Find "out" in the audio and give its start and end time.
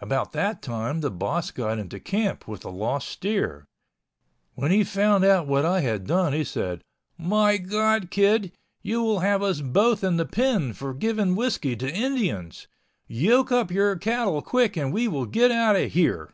5.24-5.46, 15.52-15.76